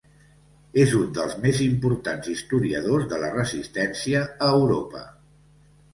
[0.83, 5.05] És un dels més importants historiadors de la Resistència a Europa.